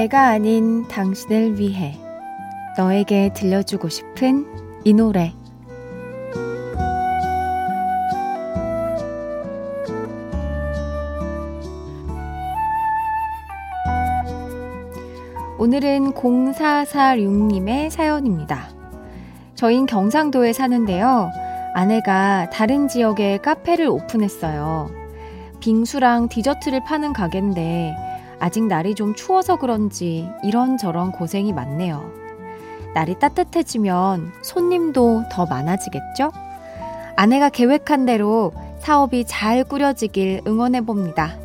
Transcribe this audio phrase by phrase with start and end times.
[0.00, 1.94] 내가 아닌 당신을 위해
[2.78, 4.46] 너에게 들려주고 싶은
[4.82, 5.34] 이 노래
[15.58, 18.70] 오늘은 0446님의 사연입니다.
[19.54, 21.30] 저흰 경상도에 사는데요.
[21.74, 24.90] 아내가 다른 지역에 카페를 오픈했어요.
[25.60, 28.08] 빙수랑 디저트를 파는 가게인데
[28.40, 32.10] 아직 날이 좀 추워서 그런지 이런저런 고생이 많네요.
[32.94, 36.32] 날이 따뜻해지면 손님도 더 많아지겠죠?
[37.16, 41.36] 아내가 계획한 대로 사업이 잘 꾸려지길 응원해봅니다.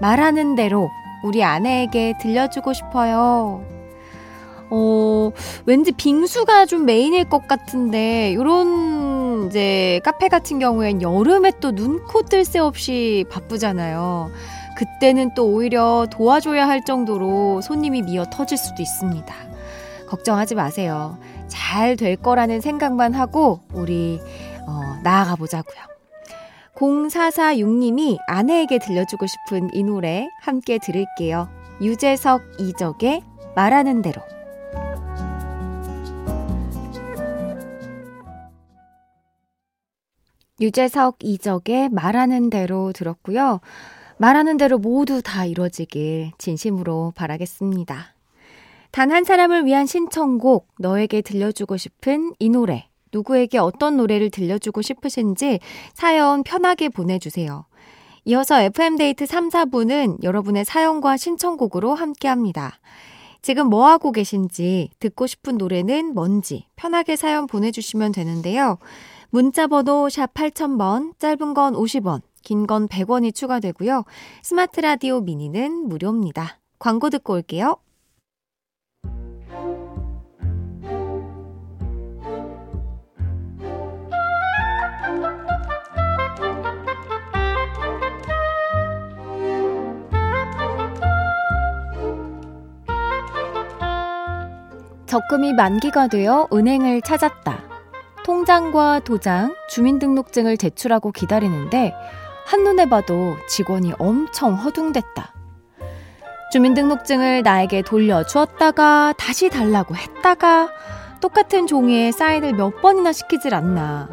[0.00, 0.88] 말하는 대로
[1.22, 3.62] 우리 아내에게 들려주고 싶어요.
[4.70, 5.30] 어,
[5.66, 12.22] 왠지 빙수가 좀 메인일 것 같은데, 요런 이제 카페 같은 경우엔 여름에 또 눈 코
[12.22, 14.30] 뜰 새 없이 바쁘잖아요.
[14.78, 19.34] 그때는 또 오히려 도와줘야 할 정도로 손님이 미어 터질 수도 있습니다.
[20.06, 21.18] 걱정하지 마세요.
[21.48, 24.20] 잘 될 거라는 생각만 하고 우리
[24.68, 25.82] 어, 나아가 보자고요.
[26.76, 31.48] 0446님이 아내에게 들려주고 싶은 이 노래 함께 들을게요.
[31.80, 33.22] 유재석 이적의
[33.56, 34.22] 말하는 대로.
[40.60, 43.58] 유재석 이적의 말하는 대로 들었고요.
[44.18, 48.14] 말하는 대로 모두 다 이루어지길 진심으로 바라겠습니다.
[48.90, 55.60] 단 한 사람을 위한 신청곡, 너에게 들려주고 싶은 이 노래, 누구에게 어떤 노래를 들려주고 싶으신지
[55.94, 57.66] 사연 편하게 보내주세요.
[58.24, 62.78] 이어서 FM데이트 3, 4부는 여러분의 사연과 신청곡으로 함께 합니다.
[63.40, 68.78] 지금 뭐 하고 계신지, 듣고 싶은 노래는 뭔지 편하게 사연 보내주시면 되는데요.
[69.30, 74.04] 문자번호 샵 8000번, 짧은 건 50원, 긴 건 100원이 추가되고요.
[74.42, 76.58] 스마트 라디오 미니는 무료입니다.
[76.78, 77.76] 광고 듣고 올게요.
[95.06, 97.64] 적금이 만기가 되어 은행을 찾았다.
[98.24, 101.94] 통장과 도장, 주민등록증을 제출하고 기다리는데
[102.48, 105.34] 한눈에 봐도 직원이 엄청 허둥댔다.
[106.50, 110.70] 주민등록증을 나에게 돌려주었다가 다시 달라고 했다가
[111.20, 114.08] 똑같은 종이에 사인을 몇 번이나 시키질 않나.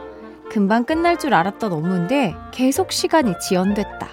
[0.51, 4.09] 금방 끝날 줄 알았던 업무인데 계속 시간이 지연됐다.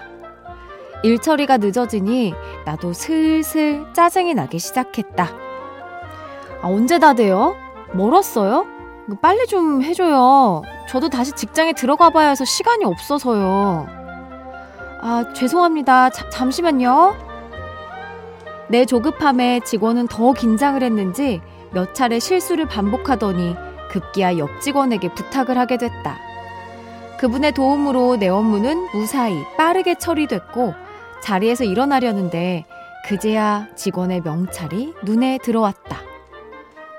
[1.03, 2.33] 일 처리가 늦어지니
[2.65, 5.25] 나도 슬슬 짜증이 나기 시작했다.
[6.61, 7.57] 아, 언제 다 돼요?
[7.91, 8.67] 멀었어요?
[9.21, 10.61] 빨리 좀 해줘요.
[10.87, 14.02] 저도 다시 직장에 들어가 봐야 해서 시간이 없어서요.
[15.05, 16.11] 아, 죄송합니다.
[16.11, 17.13] 자, 잠시만요.
[18.69, 21.41] 내 조급함에 직원은 더 긴장을 했는지
[21.73, 23.53] 몇 차례 실수를 반복하더니
[23.91, 26.17] 급기야 옆 직원에게 부탁을 하게 됐다.
[27.19, 30.73] 그분의 도움으로 내 업무는 무사히 빠르게 처리됐고
[31.21, 32.63] 자리에서 일어나려는데
[33.05, 35.97] 그제야 직원의 명찰이 눈에 들어왔다.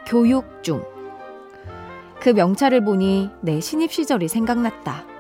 [0.07, 0.85] 교육 중.
[2.21, 5.14] 그 명찰을 보니 내 신입 시절이 생각났다.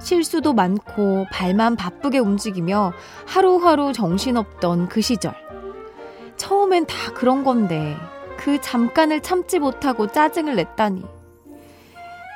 [0.00, 2.92] 실수도 많고 발만 바쁘게 움직이며
[3.26, 5.34] 하루하루 정신없던 그 시절.
[6.36, 7.96] 처음엔 다 그런 건데
[8.38, 11.04] 그 잠깐을 참지 못하고 짜증을 냈다니.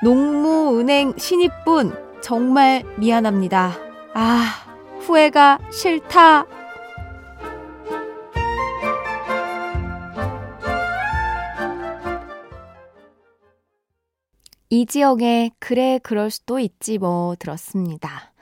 [0.03, 3.73] 농무은행 신입분 정말 미안합니다.
[4.13, 4.45] 아,
[5.01, 6.47] 후회가 싫다.
[14.81, 18.33] 이지역에 그래 그럴 수도 있지 뭐 들었습니다.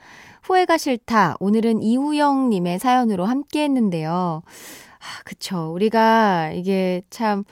[0.41, 1.37] 후회가 싫다.
[1.39, 4.41] 오늘은 이우영 님의 사연으로 함께 했는데요.
[4.45, 5.71] 아, 그쵸.
[5.73, 7.43] 우리가 이게 참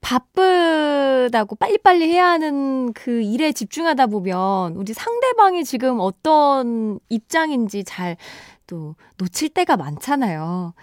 [0.00, 8.16] 바쁘다고 빨리빨리 해야 하는 그 일에 집중하다 보면 우리 상대방이 지금 어떤 입장인지 잘
[8.66, 10.74] 또 놓칠 때가 많잖아요.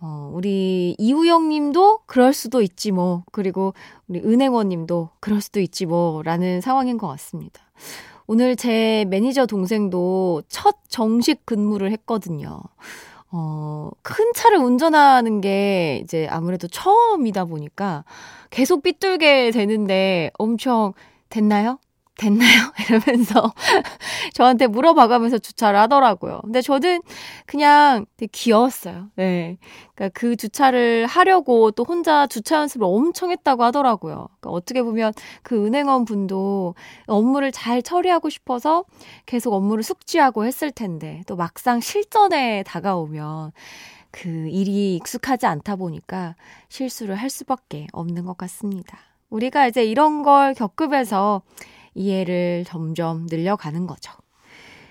[0.00, 3.24] 어, 우리 이우영 님도 그럴 수도 있지 뭐.
[3.32, 3.74] 그리고
[4.08, 6.22] 우리 은행원 님도 그럴 수도 있지 뭐.
[6.22, 7.62] 라는 상황인 것 같습니다.
[8.26, 12.60] 오늘 제 매니저 동생도 첫 정식 근무를 했거든요.
[13.30, 18.04] 어, 큰 차를 운전하는 게 이제 아무래도 처음이다 보니까
[18.50, 20.92] 계속 삐뚤게 되는데 엄청
[21.28, 21.78] 됐나요?
[22.16, 22.72] 됐나요?
[22.88, 23.52] 이러면서
[24.32, 26.40] 저한테 물어봐가면서 주차를 하더라고요.
[26.42, 27.02] 근데 저는
[27.46, 29.08] 그냥 되게 귀여웠어요.
[29.16, 29.58] 네.
[29.94, 34.28] 그러니까 그 주차를 하려고 또 혼자 주차 연습을 엄청 했다고 하더라고요.
[34.40, 36.74] 그러니까 어떻게 보면 그 은행원 분도
[37.06, 38.84] 업무를 잘 처리하고 싶어서
[39.26, 43.52] 계속 업무를 숙지하고 했을 텐데 또 막상 실전에 다가오면
[44.10, 46.34] 그 일이 익숙하지 않다 보니까
[46.68, 48.98] 실수를 할 수밖에 없는 것 같습니다.
[49.28, 51.42] 우리가 이제 이런 걸 겪으면서
[51.96, 54.12] 이해를 점점 늘려가는 거죠.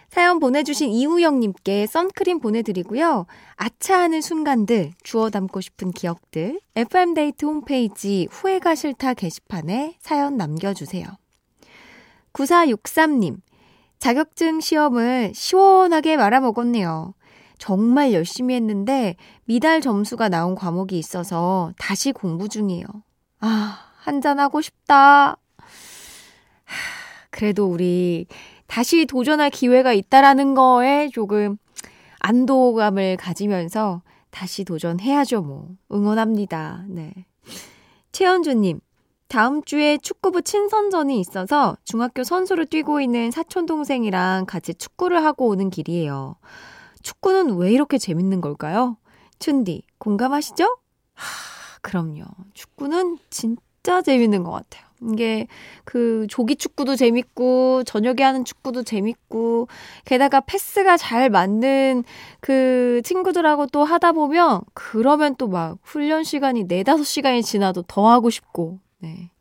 [0.09, 3.25] 사연 보내주신 이우영님께 선크림 보내드리고요.
[3.55, 11.05] 아차하는 순간들, 주워 담고 싶은 기억들, FM데이트 홈페이지 후회가 싫다 게시판에 사연 남겨주세요.
[12.31, 13.41] 9463님,
[13.99, 17.13] 자격증 시험을 시원하게 말아먹었네요.
[17.57, 19.15] 정말 열심히 했는데
[19.45, 22.85] 미달 점수가 나온 과목이 있어서 다시 공부 중이에요.
[23.39, 25.37] 아, 한잔하고 싶다.
[27.29, 28.27] 그래도 우리
[28.67, 31.57] 다시 도전할 기회가 있다라는 거에 조금
[32.19, 34.01] 안도감을 가지면서
[34.31, 35.69] 다시 도전해야죠, 뭐.
[35.91, 36.85] 응원합니다.
[36.87, 37.13] 네.
[38.11, 38.79] 최현주님,
[39.27, 46.35] 다음 주에 축구부 친선전이 있어서 중학교 선수를 뛰고 있는 사촌동생이랑 같이 축구를 하고 오는 길이에요.
[47.01, 48.97] 축구는 왜 이렇게 재밌는 걸까요?
[49.39, 50.63] 춘디, 공감하시죠?
[51.13, 52.23] 하, 그럼요.
[52.53, 54.84] 축구는 진짜 재밌는 것 같아요.
[55.11, 55.47] 이게
[55.83, 59.67] 그 조기 축구도 재밌고 저녁에 하는 축구도 재밌고
[60.05, 62.03] 게다가 패스가 잘 맞는
[62.39, 68.29] 그 친구들하고 또 하다 보면 그러면 또 막 훈련 시간이 4, 5시간이 지나도 더 하고
[68.29, 69.31] 싶고 네.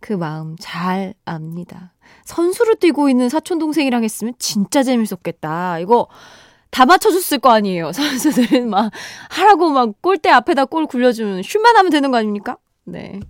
[0.00, 1.94] 그 마음 잘 압니다.
[2.24, 5.78] 선수를 뛰고 있는 사촌 동생이랑 했으면 진짜 재밌었겠다.
[5.78, 6.08] 이거
[6.70, 7.92] 다 맞춰줬을 거 아니에요.
[7.94, 8.90] 선수들은 막
[9.30, 12.58] 하라고 막 골대 앞에다 공 굴려주면 슛만 하면 되는 거 아닙니까?
[12.84, 13.20] 네.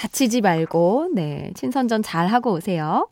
[0.00, 3.10] 다치지 말고, 네, 친선전 잘 하고 오세요.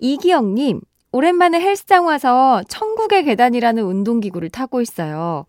[0.00, 0.80] 이기영님,
[1.12, 5.46] 오랜만에 헬스장 와서 천국의 계단이라는 운동기구를 타고 있어요.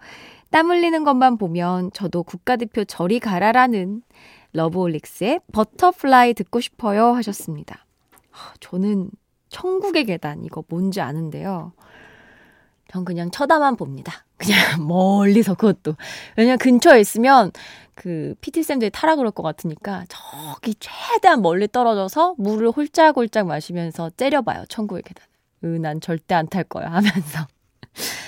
[0.51, 4.03] 땀 흘리는 것만 보면 저도 국가대표 저리 가라라는
[4.53, 7.87] 러브홀릭스의 Butterfly 듣고 싶어요 하셨습니다.
[8.59, 9.09] 저는
[9.49, 11.73] 천국의 계단 이거 뭔지 아는데요.
[12.87, 14.25] 전 그냥 쳐다만 봅니다.
[14.41, 14.57] 그냥
[14.87, 15.95] 멀리서 그것도.
[16.37, 17.51] 왜냐면 근처에 있으면
[17.95, 24.65] 그 PT쌤들이 타라 그럴 것 같으니까 저기 최대한 멀리 떨어져서 물을 홀짝홀짝 마시면서 째려봐요.
[24.67, 25.25] 천국의 계단.
[25.63, 27.47] 으, 난 절대 안 탈 거야 하면서.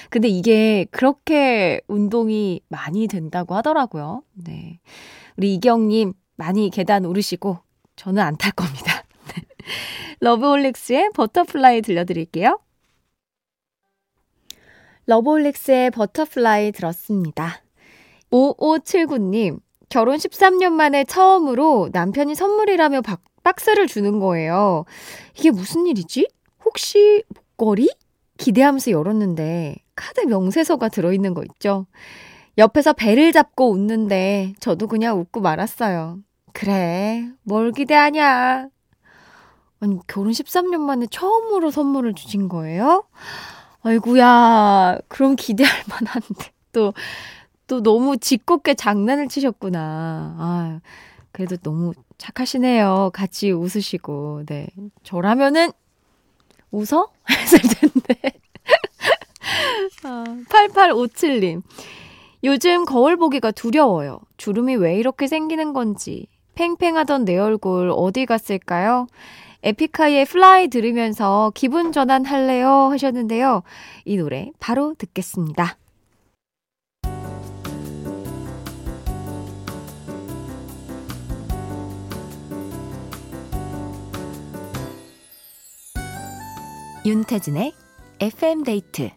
[0.09, 4.21] 근데 이게 그렇게 운동이 많이 된다고 하더라고요.
[4.33, 4.79] 네.
[5.37, 7.57] 우리 이경님 많이 계단 오르시고
[7.95, 9.03] 저는 안 탈 겁니다.
[9.33, 9.41] 네.
[10.19, 12.59] 러브홀릭스의 Butterfly 들려드릴게요.
[15.05, 17.61] 러브홀릭스의 Butterfly 들었습니다.
[18.31, 24.85] 5579님, 결혼 13년 만에 처음으로 남편이 선물이라며 박, 박스를 주는 거예요.
[25.37, 26.27] 이게 무슨 일이지?
[26.65, 27.23] 혹시
[27.57, 27.89] 목걸이?
[28.37, 31.85] 기대하면서 열었는데 카드 명세서가 들어있는 거 있죠?
[32.57, 36.19] 옆에서 배를 잡고 웃는데 저도 그냥 웃고 말았어요.
[36.53, 38.69] 그래, 뭘 기대하냐?
[39.79, 43.03] 아니, 결혼 13년 만에 처음으로 선물을 주신 거예요?
[43.83, 46.51] 아이구야, 그럼 기대할 만한데.
[46.71, 46.93] 또,
[47.67, 49.79] 또 너무 짓궂게 장난을 치셨구나.
[50.39, 50.79] 아,
[51.31, 53.11] 그래도 너무 착하시네요.
[53.13, 54.43] 같이 웃으시고.
[54.45, 54.67] 네.
[55.03, 55.71] 저라면은
[56.71, 57.09] 웃어?
[57.29, 58.39] 했을 텐데.
[60.03, 61.61] 아, 8857님.
[62.45, 64.19] 요즘 거울 보기가 두려워요.
[64.37, 66.27] 주름이 왜 이렇게 생기는 건지.
[66.55, 69.07] 팽팽하던 내 얼굴 어디 갔을까요?
[69.63, 73.63] 에픽하이의 Fly 들으면서 기분 전환 할래요 하셨는데요.
[74.05, 75.77] 이 노래 바로 듣겠습니다.
[87.05, 87.73] 윤태진의
[88.21, 89.09] FM데이트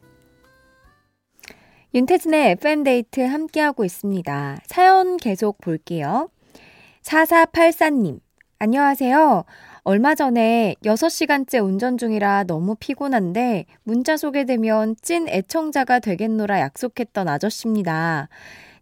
[1.95, 4.59] 윤태진의 FM데이트 함께하고 있습니다.
[4.67, 6.29] 사연 계속 볼게요.
[7.03, 8.19] 4484님,
[8.59, 9.45] 안녕하세요.
[9.89, 18.29] 얼마 전에 6시간째 운전 중이라 너무 피곤한데 문자 소개되면 찐 애청자가 되겠노라 약속했던 아저씨입니다.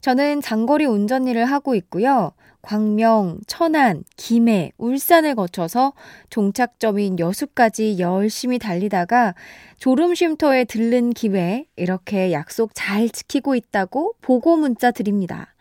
[0.01, 2.33] 저는 장거리 운전 일을 하고 있고요.
[2.63, 5.93] 광명, 천안, 김해, 울산을 거쳐서
[6.31, 9.35] 종착점인 여수까지 열심히 달리다가
[9.81, 15.55] 졸음쉼터에 들른 김에 이렇게 약속 잘 지키고 있다고 보고 문자 드립니다.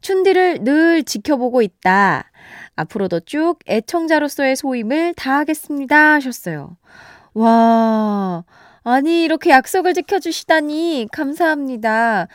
[0.00, 2.30] 춘디를 늘 지켜보고 있다.
[2.76, 6.14] 앞으로도 쭉 애청자로서의 소임을 다하겠습니다.
[6.14, 6.76] 하셨어요.
[7.34, 8.44] 와,
[8.82, 12.28] 아니, 이렇게 약속을 지켜주시다니 감사합니다.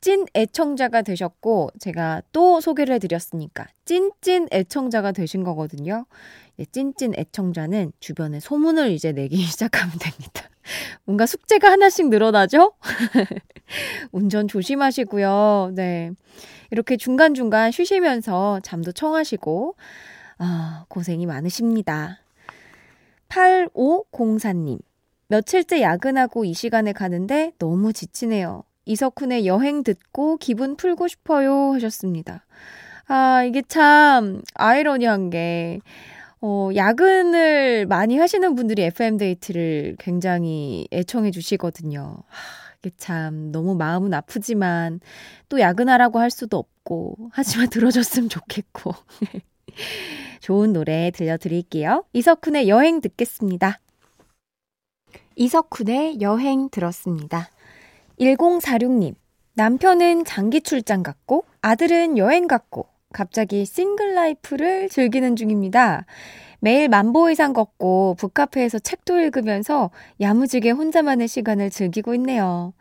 [0.00, 6.06] 찐 애청자가 되셨고, 제가 또 소개를 해드렸으니까, 찐찐 애청자가 되신 거거든요.
[6.72, 10.48] 찐찐 애청자는 주변에 소문을 이제 내기 시작하면 됩니다.
[11.04, 12.72] 뭔가 숙제가 하나씩 늘어나죠?
[14.12, 15.72] 운전 조심하시고요.
[15.74, 16.10] 네.
[16.70, 19.76] 이렇게 중간중간 쉬시면서 잠도 청하시고,
[20.38, 22.18] 아, 고생이 많으십니다.
[23.28, 24.78] 8504님.
[25.28, 28.62] 며칠째 야근하고 이 시간에 가는데 너무 지치네요.
[28.84, 32.44] 이석훈의 여행 듣고 기분 풀고 싶어요 하셨습니다.
[33.08, 35.80] 아, 이게 참 아이러니한 게,
[36.40, 42.18] 어, 야근을 많이 하시는 분들이 FM데이트를 굉장히 애청해 주시거든요.
[42.28, 45.00] 하, 이게 참 너무 마음은 아프지만
[45.48, 48.92] 또 야근하라고 할 수도 없고, 하지만 들어줬으면 좋겠고.
[50.40, 52.04] 좋은 노래 들려드릴게요.
[52.12, 53.80] 이석훈의 여행 듣겠습니다.
[55.36, 57.50] 이석훈의 여행 들었습니다.
[58.20, 59.14] 1046님,
[59.54, 66.04] 남편은 장기 출장 갔고, 아들은 여행 갔고, 갑자기 싱글 라이프를 즐기는 중입니다.
[66.60, 72.74] 매일 만보 이상 걷고 북카페에서 책도 읽으면서 야무지게 혼자만의 시간을 즐기고 있네요.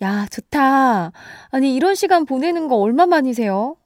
[0.00, 1.12] 야, 좋다.
[1.50, 3.76] 아니, 이런 시간 보내는 거 얼마만이세요?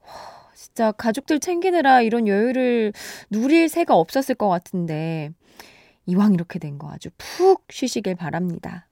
[0.54, 2.92] 진짜 가족들 챙기느라 이런 여유를
[3.30, 5.30] 누릴 새가 없었을 것 같은데.
[6.06, 8.86] 이왕 이렇게 된 거 아주 푹 쉬시길 바랍니다.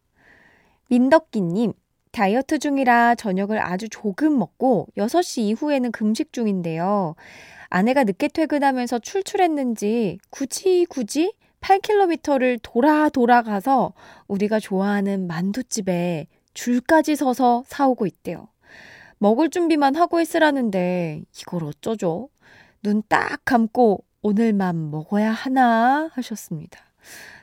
[0.89, 1.73] 민덕기님,
[2.13, 7.15] 다이어트 중이라 저녁을 아주 조금 먹고 6시 이후에는 금식 중인데요.
[7.69, 13.93] 아내가 늦게 퇴근하면서 출출했는지 굳이 굳이 8km를 돌아 돌아가서
[14.29, 18.49] 우리가 좋아하는 만두집에 줄까지 서서 사오고 있대요.
[19.19, 22.29] 먹을 준비만 하고 있으라는데 이걸 어쩌죠?
[22.83, 26.90] 눈 딱 감고 오늘만 먹어야 하나 하셨습니다.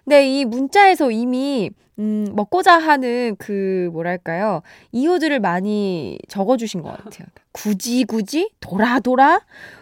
[0.06, 4.62] 네, 이 문자에서 이미 음, 먹고자 하는 그 뭐랄까요
[4.92, 7.28] 이유들을 많이 적어 주신 것 같아요.
[7.52, 9.42] 굳이 굳이 돌아 돌아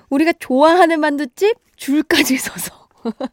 [0.10, 2.88] 우리가 좋아하는 만두집 줄까지 서서.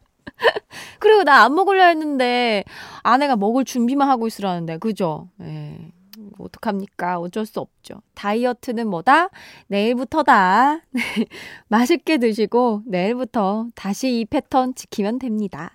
[0.99, 2.63] 그리고 나 안 먹으려 했는데
[3.03, 5.29] 아내가 먹을 준비만 하고 있으라는데 그죠?
[5.41, 5.91] 예.
[6.37, 7.19] 어떡합니까?
[7.19, 8.01] 어쩔 수 없죠.
[8.15, 9.29] 다이어트는 뭐다?
[9.67, 10.79] 내일부터다.
[11.67, 15.71] 맛있게 드시고 내일부터 다시 이 패턴 지키면 됩니다.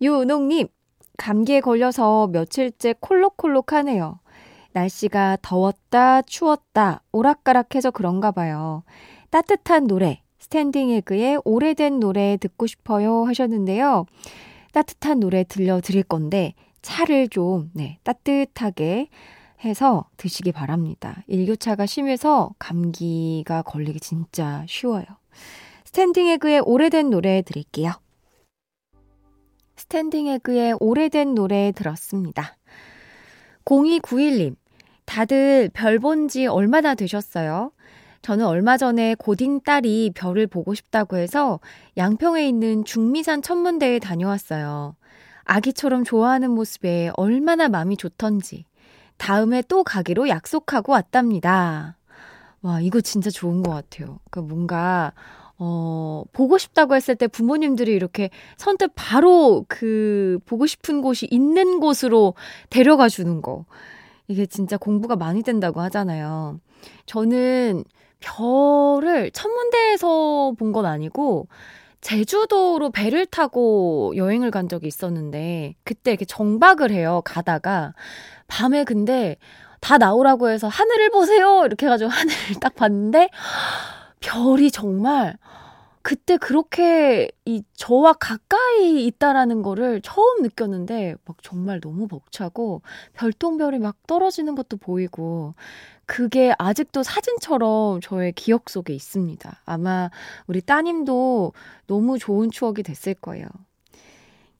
[0.00, 0.68] 유은옥님,
[1.16, 4.18] 감기에 걸려서 며칠째 콜록콜록하네요.
[4.72, 8.82] 날씨가 더웠다, 추웠다, 오락가락해서 그런가 봐요.
[9.30, 14.06] 따뜻한 노래, 스탠딩 에그의 오래된 노래 듣고 싶어요 하셨는데요.
[14.72, 19.08] 따뜻한 노래 들려드릴 건데, 차를 좀, 네, 따뜻하게
[19.64, 21.22] 해서 드시기 바랍니다.
[21.26, 25.04] 일교차가 심해서 감기가 걸리기 진짜 쉬워요.
[25.84, 27.92] 스탠딩 에그의 오래된 노래 드릴게요.
[29.88, 32.56] 스탠딩 에그의 오래된 노래 들었습니다.
[33.66, 34.56] 0291님,
[35.04, 37.70] 다들 별 본 지 얼마나 되셨어요?
[38.22, 41.60] 저는 얼마 전에 고딩 딸이 별을 보고 싶다고 해서
[41.98, 44.96] 양평에 있는 중미산 천문대에 다녀왔어요.
[45.44, 48.64] 아기처럼 좋아하는 모습에 얼마나 마음이 좋던지.
[49.18, 51.98] 다음에 또 가기로 약속하고 왔답니다.
[52.62, 54.18] 와, 이거 진짜 좋은 것 같아요.
[54.30, 55.12] 그 뭔가,
[55.58, 62.34] 어, 보고 싶다고 했을 때 부모님들이 이렇게 선뜻 바로 그 보고 싶은 곳이 있는 곳으로
[62.70, 63.64] 데려가 주는 거.
[64.28, 66.60] 이게 진짜 공부가 많이 된다고 하잖아요.
[67.06, 67.84] 저는
[68.20, 71.46] 별을 천문대에서 본 건 아니고
[72.00, 77.22] 제주도로 배를 타고 여행을 간 적이 있었는데 그때 이렇게 정박을 해요.
[77.24, 77.94] 가다가
[78.48, 79.36] 밤에 근데
[79.80, 81.62] 다 나오라고 해서 하늘을 보세요.
[81.66, 83.28] 이렇게 해 가지고 하늘을 딱 봤는데
[84.24, 85.36] 별이 정말
[86.00, 92.82] 그때 그렇게 이 저와 가까이 있다라는 거를 처음 느꼈는데 막 정말 너무 벅차고
[93.14, 95.54] 별똥별이 막 떨어지는 것도 보이고
[96.06, 99.62] 그게 아직도 사진처럼 저의 기억 속에 있습니다.
[99.64, 100.10] 아마
[100.46, 101.52] 우리 따님도
[101.86, 103.46] 너무 좋은 추억이 됐을 거예요.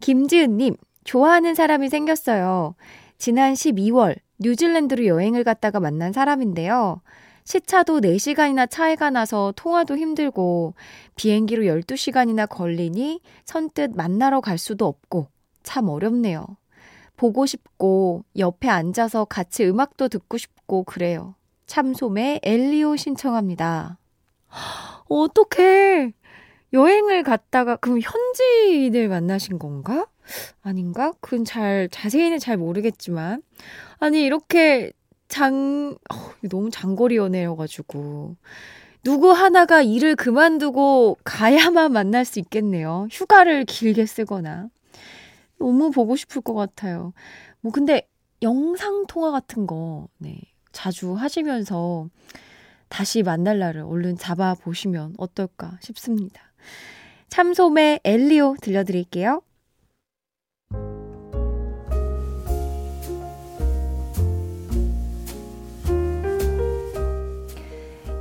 [0.01, 2.75] 김지은님, 좋아하는 사람이 생겼어요.
[3.19, 7.03] 지난 12월 뉴질랜드로 여행을 갔다가 만난 사람인데요.
[7.45, 10.75] 시차도 4시간이나 차이가 나서 통화도 힘들고
[11.15, 15.29] 비행기로 12시간이나 걸리니 선뜻 만나러 갈 수도 없고
[15.63, 16.47] 참 어렵네요.
[17.17, 21.35] 보고 싶고 옆에 앉아서 같이 음악도 듣고 싶고 그래요.
[21.67, 23.99] 참소매 엘리오 신청합니다.
[25.09, 26.13] 어떡해.
[26.73, 30.07] 여행을 갔다가 그럼 현지인을 만나신 건가?
[30.63, 31.13] 아닌가?
[31.21, 33.43] 그건 잘 자세히는 잘 모르겠지만
[33.99, 34.93] 아니 이렇게
[35.35, 38.37] 장 어, 너무 장거리 연애여가지고
[39.03, 43.09] 누구 하나가 일을 그만두고 가야만 만날 수 있겠네요.
[43.11, 44.69] 휴가를 길게 쓰거나
[45.59, 47.13] 너무 보고 싶을 것 같아요.
[47.61, 48.09] 뭐 근데
[48.43, 52.09] 영상 통화 같은 거 네, 자주 하시면서
[52.89, 56.41] 다시 만날 날을 얼른 잡아 보시면 어떨까 싶습니다.
[57.29, 59.43] 참솜의 엘리오 들려드릴게요.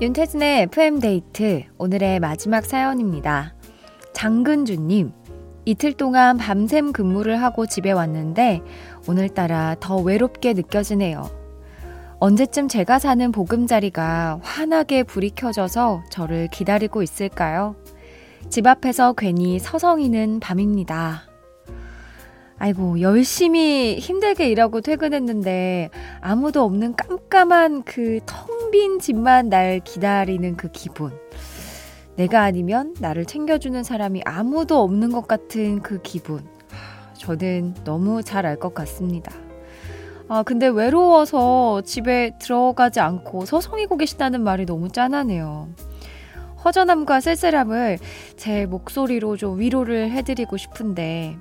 [0.03, 3.53] 윤태진의 FM데이트 오늘의 마지막 사연입니다.
[4.11, 5.13] 장근주님,
[5.63, 8.59] 이틀 동안 밤샘 근무를 하고 집에 왔는데
[9.07, 11.23] 오늘따라 더 외롭게 느껴지네요.
[12.19, 17.77] 언제쯤 제가 사는 보금자리가 환하게 불이 켜져서 저를 기다리고 있을까요?
[18.49, 21.32] 집 앞에서 괜히 서성이는 밤입니다.
[22.59, 25.89] 아이고, 열심히 힘들게 일하고 퇴근했는데
[26.21, 31.11] 아무도 없는 깜깜한 그 텅 빈 집만 날 기다리는 그 기분.
[32.15, 36.41] 내가 아니면 나를 챙겨주는 사람이 아무도 없는 것 같은 그 기분.
[37.13, 39.31] 저는 너무 잘 알 것 같습니다.
[40.27, 45.67] 아, 근데 외로워서 집에 들어가지 않고 서성이고 계시다는 말이 너무 짠하네요.
[46.65, 47.99] 허전함과 쓸쓸함을
[48.37, 51.37] 제 목소리로 좀 위로를 해드리고 싶은데,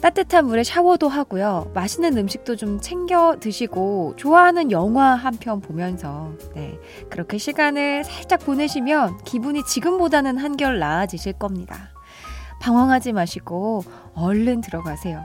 [0.00, 1.70] 따뜻한 물에 샤워도 하고요.
[1.74, 6.78] 맛있는 음식도 좀 챙겨 드시고 좋아하는 영화 한 편 보면서 네,
[7.10, 11.90] 그렇게 시간을 살짝 보내시면 기분이 지금보다는 한결 나아지실 겁니다.
[12.60, 13.84] 방황하지 마시고
[14.14, 15.24] 얼른 들어가세요.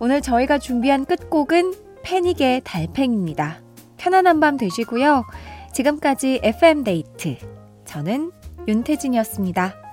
[0.00, 3.60] 오늘 저희가 준비한 끝곡은 패닉의 달팽입니다.
[3.96, 5.24] 편안한 밤 되시고요.
[5.72, 7.36] 지금까지 FM데이트.
[7.84, 8.32] 저는
[8.66, 9.83] 윤태진이었습니다.